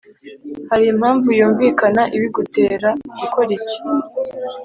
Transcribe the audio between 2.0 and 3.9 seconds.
ibigutera gukora ibyo